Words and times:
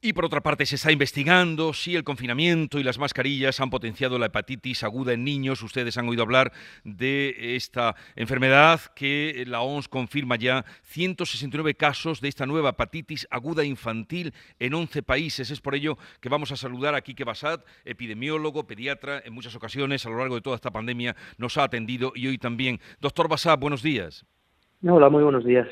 Y 0.00 0.12
por 0.12 0.24
otra 0.24 0.42
parte, 0.42 0.66
se 0.66 0.76
está 0.76 0.92
investigando 0.92 1.72
si 1.72 1.96
el 1.96 2.04
confinamiento 2.04 2.78
y 2.78 2.84
las 2.84 2.98
mascarillas 2.98 3.60
han 3.60 3.70
potenciado 3.70 4.18
la 4.18 4.26
hepatitis 4.26 4.82
aguda 4.82 5.14
en 5.14 5.24
niños. 5.24 5.62
Ustedes 5.62 5.96
han 5.96 6.08
oído 6.08 6.22
hablar 6.22 6.52
de 6.84 7.56
esta 7.56 7.96
enfermedad 8.14 8.80
que 8.94 9.44
la 9.46 9.62
OMS 9.62 9.88
confirma 9.88 10.36
ya 10.36 10.64
169 10.82 11.74
casos 11.74 12.20
de 12.20 12.28
esta 12.28 12.46
nueva 12.46 12.70
hepatitis 12.70 13.26
aguda 13.30 13.64
infantil 13.64 14.34
en 14.58 14.74
11 14.74 15.02
países. 15.02 15.50
Es 15.50 15.60
por 15.60 15.74
ello 15.74 15.96
que 16.20 16.28
vamos 16.28 16.52
a 16.52 16.56
saludar 16.56 16.94
a 16.94 17.00
Quique 17.00 17.24
Basat, 17.24 17.64
epidemiólogo, 17.84 18.66
pediatra, 18.66 19.22
en 19.24 19.32
muchas 19.32 19.54
ocasiones 19.54 20.04
a 20.04 20.10
lo 20.10 20.18
largo 20.18 20.34
de 20.34 20.42
toda 20.42 20.56
esta 20.56 20.70
pandemia 20.70 21.16
nos 21.38 21.56
ha 21.56 21.64
atendido 21.64 22.12
y 22.14 22.26
hoy 22.26 22.38
también. 22.38 22.80
Doctor 23.00 23.28
Basat, 23.28 23.58
buenos 23.58 23.82
días. 23.82 24.26
Hola, 24.82 25.08
muy 25.08 25.22
buenos 25.22 25.44
días. 25.44 25.66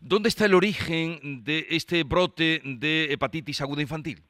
¿Dónde 0.00 0.28
está 0.28 0.46
el 0.46 0.54
origen 0.54 1.44
de 1.44 1.66
este 1.70 2.04
brote 2.04 2.60
de 2.64 3.12
hepatitis 3.12 3.60
aguda 3.60 3.82
infantil? 3.82 4.22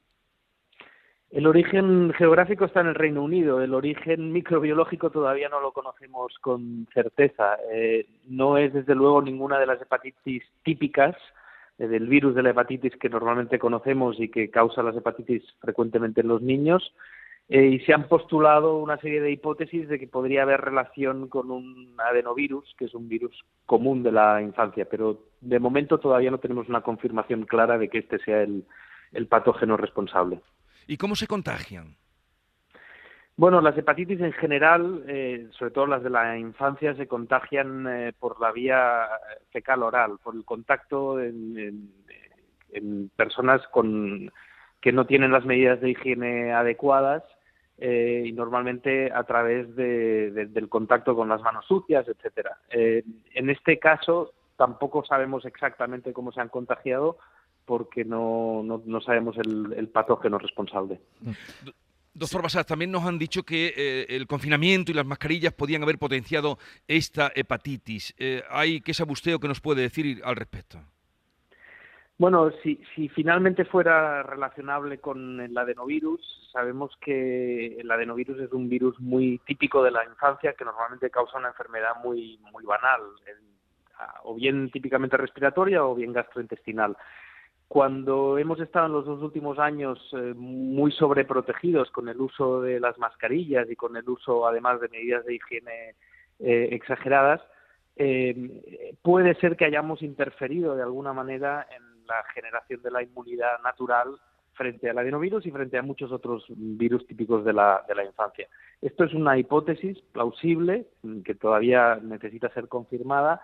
El 1.32 1.46
origen 1.46 2.12
geográfico 2.12 2.66
está 2.66 2.82
en 2.82 2.88
el 2.88 2.94
Reino 2.94 3.22
Unido. 3.22 3.62
El 3.62 3.72
origen 3.72 4.32
microbiológico 4.32 5.08
todavía 5.08 5.48
no 5.48 5.60
lo 5.60 5.72
conocemos 5.72 6.34
con 6.42 6.86
certeza. 6.92 7.56
Eh, 7.72 8.06
no 8.28 8.58
es, 8.58 8.74
desde 8.74 8.94
luego, 8.94 9.22
ninguna 9.22 9.58
de 9.58 9.64
las 9.64 9.80
hepatitis 9.80 10.42
típicas 10.62 11.16
eh, 11.78 11.86
del 11.86 12.06
virus 12.06 12.34
de 12.34 12.42
la 12.42 12.50
hepatitis 12.50 12.94
que 12.96 13.08
normalmente 13.08 13.58
conocemos 13.58 14.20
y 14.20 14.28
que 14.28 14.50
causa 14.50 14.82
las 14.82 14.94
hepatitis 14.94 15.42
frecuentemente 15.58 16.20
en 16.20 16.28
los 16.28 16.42
niños. 16.42 16.94
Eh, 17.54 17.66
y 17.66 17.80
se 17.80 17.92
han 17.92 18.08
postulado 18.08 18.78
una 18.78 18.96
serie 18.96 19.20
de 19.20 19.30
hipótesis 19.30 19.86
de 19.86 19.98
que 19.98 20.06
podría 20.06 20.40
haber 20.40 20.62
relación 20.62 21.28
con 21.28 21.50
un 21.50 21.94
adenovirus, 21.98 22.74
que 22.78 22.86
es 22.86 22.94
un 22.94 23.10
virus 23.10 23.44
común 23.66 24.02
de 24.02 24.10
la 24.10 24.40
infancia, 24.40 24.86
pero 24.90 25.26
de 25.42 25.58
momento 25.58 25.98
todavía 25.98 26.30
no 26.30 26.38
tenemos 26.38 26.70
una 26.70 26.80
confirmación 26.80 27.44
clara 27.44 27.76
de 27.76 27.90
que 27.90 27.98
este 27.98 28.18
sea 28.20 28.40
el, 28.40 28.64
patógeno 29.28 29.76
responsable. 29.76 30.40
¿Y 30.86 30.96
cómo 30.96 31.14
se 31.14 31.26
contagian? 31.26 31.94
Bueno, 33.36 33.60
las 33.60 33.76
hepatitis 33.76 34.22
en 34.22 34.32
general, 34.32 35.04
eh, 35.06 35.46
sobre 35.50 35.72
todo 35.72 35.86
las 35.86 36.02
de 36.02 36.08
la 36.08 36.38
infancia, 36.38 36.94
se 36.94 37.06
contagian 37.06 37.86
eh, 37.86 38.12
por 38.18 38.40
la 38.40 38.50
vía 38.50 39.10
fecal 39.50 39.82
oral, 39.82 40.12
por 40.24 40.34
el 40.34 40.46
contacto 40.46 41.20
en 41.20 41.90
personas 43.14 43.60
con 43.68 44.32
que 44.80 44.90
no 44.90 45.04
tienen 45.04 45.32
las 45.32 45.44
medidas 45.44 45.82
de 45.82 45.90
higiene 45.90 46.54
adecuadas 46.54 47.22
eh, 47.84 48.22
y 48.26 48.30
normalmente 48.30 49.10
a 49.12 49.24
través 49.24 49.74
del 49.74 50.68
contacto 50.68 51.16
con 51.16 51.28
las 51.28 51.42
manos 51.42 51.66
sucias, 51.66 52.06
etcétera. 52.06 52.56
Eh, 52.70 53.02
en 53.34 53.50
este 53.50 53.80
caso 53.80 54.34
tampoco 54.56 55.04
sabemos 55.04 55.44
exactamente 55.46 56.12
cómo 56.12 56.30
se 56.30 56.40
han 56.40 56.48
contagiado 56.48 57.18
porque 57.64 58.04
no, 58.04 58.62
no, 58.62 59.00
sabemos 59.00 59.36
el, 59.36 59.88
patógeno 59.88 60.38
responsable. 60.38 61.00
Doctor 62.14 62.42
Basas, 62.42 62.66
también 62.66 62.92
nos 62.92 63.04
han 63.04 63.18
dicho 63.18 63.42
que 63.42 63.74
eh, 63.76 64.06
el 64.10 64.28
confinamiento 64.28 64.92
y 64.92 64.94
las 64.94 65.06
mascarillas 65.06 65.52
podían 65.52 65.82
haber 65.82 65.98
potenciado 65.98 66.58
esta 66.86 67.32
hepatitis. 67.34 68.14
¿Hay 68.48 68.80
qué 68.80 68.94
sabe 68.94 69.10
usted 69.10 69.34
o 69.34 69.40
qué 69.40 69.48
nos 69.48 69.60
puede 69.60 69.82
decir 69.82 70.22
al 70.24 70.36
respecto? 70.36 70.78
Bueno, 72.18 72.50
si, 72.62 72.80
si 72.94 73.08
finalmente 73.08 73.64
fuera 73.64 74.22
relacionable 74.22 74.98
con 74.98 75.40
el 75.40 75.56
adenovirus, 75.56 76.20
sabemos 76.52 76.96
que 77.00 77.78
el 77.78 77.90
adenovirus 77.90 78.38
es 78.38 78.52
un 78.52 78.68
virus 78.68 78.98
muy 79.00 79.40
típico 79.46 79.82
de 79.82 79.90
la 79.90 80.04
infancia 80.04 80.52
que 80.52 80.64
normalmente 80.64 81.10
causa 81.10 81.38
una 81.38 81.48
enfermedad 81.48 81.96
muy, 82.04 82.38
muy 82.52 82.64
banal, 82.64 83.00
o 84.24 84.34
bien 84.34 84.70
típicamente 84.70 85.16
respiratoria 85.16 85.84
o 85.84 85.94
bien 85.94 86.12
gastrointestinal. 86.12 86.96
Cuando 87.68 88.36
hemos 88.36 88.60
estado 88.60 88.86
en 88.86 88.92
los 88.92 89.06
dos 89.06 89.22
últimos 89.22 89.58
años 89.58 89.98
eh, 90.12 90.34
muy 90.36 90.92
sobreprotegidos 90.92 91.90
con 91.90 92.08
el 92.08 92.20
uso 92.20 92.60
de 92.60 92.78
las 92.78 92.98
mascarillas 92.98 93.68
y 93.70 93.76
con 93.76 93.96
el 93.96 94.08
uso 94.08 94.46
además 94.46 94.80
de 94.80 94.88
medidas 94.88 95.24
de 95.24 95.36
higiene 95.36 95.94
eh, 96.38 96.68
exageradas, 96.72 97.40
eh, 97.96 98.94
puede 99.00 99.34
ser 99.36 99.56
que 99.56 99.64
hayamos 99.64 100.02
interferido 100.02 100.76
de 100.76 100.82
alguna 100.82 101.12
manera 101.12 101.66
en 101.74 101.91
la 102.12 102.24
generación 102.34 102.82
de 102.82 102.90
la 102.90 103.02
inmunidad 103.02 103.60
natural 103.62 104.18
frente 104.54 104.90
al 104.90 104.98
adenovirus 104.98 105.46
y 105.46 105.50
frente 105.50 105.78
a 105.78 105.82
muchos 105.82 106.12
otros 106.12 106.44
virus 106.48 107.06
típicos 107.06 107.44
de 107.44 107.52
la, 107.52 107.84
de 107.88 107.94
la 107.94 108.04
infancia. 108.04 108.46
Esto 108.80 109.04
es 109.04 109.14
una 109.14 109.38
hipótesis 109.38 109.98
plausible 110.12 110.86
que 111.24 111.34
todavía 111.34 111.98
necesita 112.02 112.50
ser 112.50 112.68
confirmada, 112.68 113.40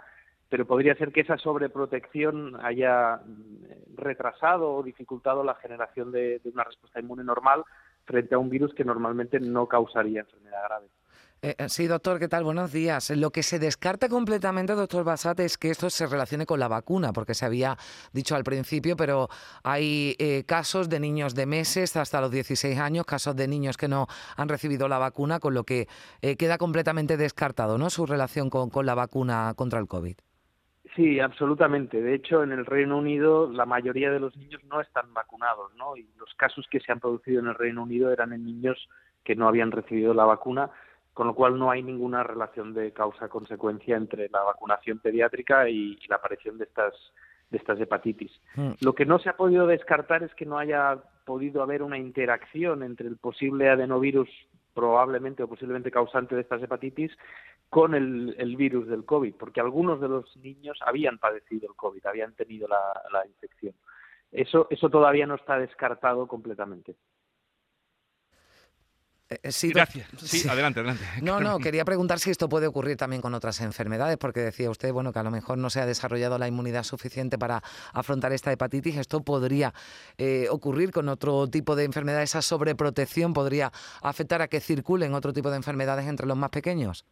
pero 0.50 0.66
podría 0.66 0.94
ser 0.96 1.12
que 1.12 1.22
esa 1.22 1.38
sobreprotección 1.38 2.58
haya 2.62 3.20
retrasado 3.96 4.74
o 4.74 4.82
dificultado 4.82 5.42
la 5.44 5.54
generación 5.56 6.12
de 6.12 6.40
una 6.44 6.64
respuesta 6.64 7.00
inmune 7.00 7.24
normal 7.24 7.64
frente 8.04 8.34
a 8.34 8.38
un 8.38 8.48
virus 8.48 8.74
que 8.74 8.84
normalmente 8.84 9.40
no 9.40 9.66
causaría 9.66 10.20
enfermedad 10.20 10.64
grave. 10.64 10.88
Eh, 11.40 11.54
eh, 11.56 11.68
sí, 11.68 11.86
doctor, 11.86 12.18
¿qué 12.18 12.26
tal? 12.26 12.42
Buenos 12.42 12.72
días. 12.72 13.10
Lo 13.10 13.30
que 13.30 13.44
se 13.44 13.60
descarta 13.60 14.08
completamente, 14.08 14.72
doctor 14.72 15.04
Basat, 15.04 15.38
es 15.38 15.56
que 15.56 15.70
esto 15.70 15.88
se 15.88 16.06
relacione 16.08 16.46
con 16.46 16.58
la 16.58 16.66
vacuna, 16.66 17.12
porque 17.12 17.34
se 17.34 17.46
había 17.46 17.76
dicho 18.12 18.34
al 18.34 18.42
principio, 18.42 18.96
pero 18.96 19.28
hay 19.62 20.16
eh, 20.18 20.42
casos 20.46 20.88
de 20.88 20.98
niños 20.98 21.36
de 21.36 21.46
meses 21.46 21.96
hasta 21.96 22.20
los 22.20 22.32
16 22.32 22.76
años, 22.80 23.06
casos 23.06 23.36
de 23.36 23.46
niños 23.46 23.76
que 23.76 23.86
no 23.86 24.08
han 24.36 24.48
recibido 24.48 24.88
la 24.88 24.98
vacuna, 24.98 25.38
con 25.38 25.54
lo 25.54 25.62
que 25.62 25.86
queda 26.38 26.58
completamente 26.58 27.16
descartado, 27.16 27.78
¿no? 27.78 27.88
Su 27.88 28.04
relación 28.04 28.50
con, 28.50 28.70
con 28.70 28.84
la 28.84 28.94
vacuna 28.96 29.52
contra 29.54 29.78
el 29.78 29.86
COVID. 29.86 30.16
Sí, 30.96 31.20
absolutamente. 31.20 32.02
De 32.02 32.14
hecho, 32.14 32.42
en 32.42 32.50
el 32.50 32.66
Reino 32.66 32.98
Unido 32.98 33.48
la 33.48 33.66
mayoría 33.66 34.10
de 34.10 34.18
los 34.18 34.36
niños 34.36 34.60
no 34.64 34.80
están 34.80 35.14
vacunados, 35.14 35.72
¿no? 35.76 35.96
Y 35.96 36.08
los 36.18 36.34
casos 36.34 36.66
que 36.68 36.80
se 36.80 36.90
han 36.90 36.98
producido 36.98 37.38
en 37.38 37.46
el 37.46 37.54
Reino 37.54 37.84
Unido 37.84 38.12
eran 38.12 38.32
en 38.32 38.44
niños 38.44 38.88
que 39.22 39.36
no 39.36 39.46
habían 39.46 39.70
recibido 39.70 40.14
la 40.14 40.24
vacuna 40.24 40.70
con 41.18 41.26
lo 41.26 41.34
cual 41.34 41.58
no 41.58 41.68
hay 41.68 41.82
ninguna 41.82 42.22
relación 42.22 42.72
de 42.72 42.92
causa-consecuencia 42.92 43.96
entre 43.96 44.28
la 44.28 44.40
vacunación 44.44 45.00
pediátrica 45.00 45.68
y, 45.68 45.98
la 46.08 46.14
aparición 46.14 46.58
de 46.58 46.64
estas 46.66 46.94
de 47.50 47.58
estas 47.58 47.80
hepatitis. 47.80 48.30
Hmm. 48.54 48.74
Lo 48.82 48.94
que 48.94 49.04
no 49.04 49.18
se 49.18 49.28
ha 49.28 49.36
podido 49.36 49.66
descartar 49.66 50.22
es 50.22 50.32
que 50.36 50.46
no 50.46 50.58
haya 50.58 50.96
podido 51.26 51.60
haber 51.60 51.82
una 51.82 51.98
interacción 51.98 52.84
entre 52.84 53.08
el 53.08 53.16
posible 53.16 53.68
adenovirus 53.68 54.28
probablemente 54.72 55.42
o 55.42 55.48
posiblemente 55.48 55.90
causante 55.90 56.36
de 56.36 56.42
estas 56.42 56.62
hepatitis 56.62 57.10
con 57.68 57.96
el, 57.96 58.54
virus 58.56 58.86
del 58.86 59.04
COVID, 59.04 59.34
porque 59.34 59.60
algunos 59.60 60.00
de 60.00 60.06
los 60.06 60.36
niños 60.36 60.78
habían 60.86 61.18
padecido 61.18 61.68
el 61.68 61.74
COVID, 61.74 62.06
habían 62.06 62.32
tenido 62.34 62.68
la, 62.68 62.78
la 63.12 63.26
infección. 63.26 63.74
Eso, 64.30 64.68
eso 64.70 64.88
todavía 64.88 65.26
no 65.26 65.34
está 65.34 65.58
descartado 65.58 66.28
completamente. 66.28 66.94
Eh, 69.30 69.38
eh, 69.42 69.52
sí, 69.52 69.70
Gracias. 69.72 70.08
Sí, 70.22 70.48
adelante, 70.48 70.80
adelante. 70.80 71.04
No, 71.22 71.40
no, 71.40 71.58
quería 71.58 71.84
preguntar 71.84 72.18
si 72.18 72.30
esto 72.30 72.48
puede 72.48 72.66
ocurrir 72.66 72.96
también 72.96 73.20
con 73.20 73.34
otras 73.34 73.60
enfermedades, 73.60 74.16
porque 74.16 74.40
decía 74.40 74.70
usted, 74.70 74.92
bueno, 74.92 75.12
que 75.12 75.18
a 75.18 75.22
lo 75.22 75.30
mejor 75.30 75.58
no 75.58 75.68
se 75.68 75.80
ha 75.80 75.86
desarrollado 75.86 76.38
la 76.38 76.48
inmunidad 76.48 76.82
suficiente 76.84 77.38
para 77.38 77.62
afrontar 77.92 78.32
esta 78.32 78.52
hepatitis. 78.52 78.96
Esto 78.96 79.22
podría 79.22 79.74
eh, 80.16 80.46
ocurrir 80.50 80.92
con 80.92 81.08
otro 81.08 81.46
tipo 81.48 81.76
de 81.76 81.84
enfermedad. 81.84 82.22
Esa 82.22 82.40
sobreprotección 82.40 83.34
podría 83.34 83.72
afectar 84.02 84.40
a 84.40 84.48
que 84.48 84.60
circulen 84.60 85.14
otro 85.14 85.32
tipo 85.32 85.50
de 85.50 85.56
enfermedades 85.56 86.06
entre 86.06 86.26
los 86.26 86.36
más 86.36 86.50
pequeños. 86.50 87.04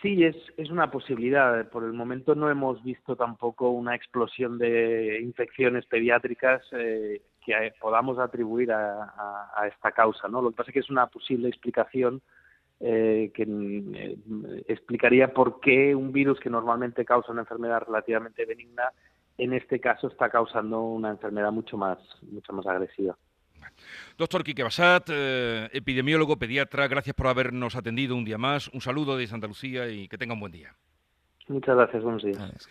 Sí, 0.00 0.24
es, 0.24 0.36
es 0.56 0.70
una 0.70 0.90
posibilidad. 0.90 1.68
Por 1.70 1.84
el 1.84 1.92
momento 1.92 2.34
no 2.34 2.50
hemos 2.50 2.82
visto 2.84 3.16
tampoco 3.16 3.70
una 3.70 3.96
explosión 3.96 4.58
de 4.58 5.20
infecciones 5.20 5.86
pediátricas 5.86 6.62
que 6.70 7.72
podamos 7.80 8.18
atribuir 8.18 8.70
a, 8.72 9.66
esta 9.66 9.90
causa. 9.92 10.28
¿no? 10.28 10.42
Lo 10.42 10.50
que 10.50 10.56
pasa 10.56 10.70
es 10.70 10.74
que 10.74 10.80
es 10.80 10.90
una 10.90 11.06
posible 11.06 11.48
explicación 11.48 12.20
eh, 12.80 13.32
que 13.34 13.42
eh, 13.42 14.64
explicaría 14.68 15.32
por 15.32 15.58
qué 15.60 15.96
un 15.96 16.12
virus 16.12 16.38
que 16.38 16.50
normalmente 16.50 17.04
causa 17.04 17.32
una 17.32 17.40
enfermedad 17.40 17.82
relativamente 17.84 18.44
benigna, 18.44 18.92
en 19.36 19.52
este 19.52 19.80
caso 19.80 20.06
está 20.06 20.28
causando 20.28 20.80
una 20.82 21.10
enfermedad 21.10 21.50
mucho 21.50 21.76
más, 21.76 21.98
mucho 22.30 22.52
más 22.52 22.66
agresiva. 22.66 23.16
Doctor 24.16 24.42
Quique 24.42 24.62
Basat, 24.62 25.08
eh, 25.10 25.68
epidemiólogo, 25.72 26.36
pediatra, 26.36 26.88
gracias 26.88 27.14
por 27.14 27.28
habernos 27.28 27.76
atendido 27.76 28.16
un 28.16 28.24
día 28.24 28.38
más. 28.38 28.68
Un 28.68 28.80
saludo 28.80 29.16
de 29.16 29.26
Santa 29.26 29.46
Lucía 29.46 29.88
y 29.88 30.08
que 30.08 30.18
tenga 30.18 30.34
un 30.34 30.40
buen 30.40 30.52
día. 30.52 30.74
Muchas 31.48 31.76
gracias, 31.76 32.02
buenos 32.02 32.22
días. 32.22 32.68